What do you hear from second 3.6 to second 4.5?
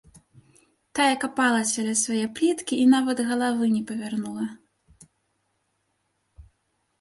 не павярнула.